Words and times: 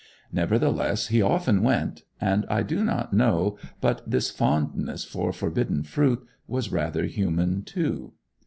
Nevertheless, 0.31 1.09
he 1.09 1.21
often 1.21 1.61
went; 1.61 2.05
and 2.19 2.43
I 2.49 2.63
do 2.63 2.83
not 2.83 3.13
know 3.13 3.59
but 3.81 4.01
this 4.09 4.31
fondness 4.31 5.05
for 5.05 5.31
forbidden 5.31 5.83
fruit 5.83 6.25
was 6.47 6.71
rather 6.71 7.05
human, 7.05 7.61
too. 7.61 8.13